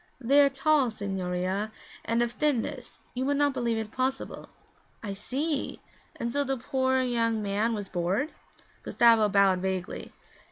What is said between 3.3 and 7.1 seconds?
not believe it possible.' 'I see! And so the poor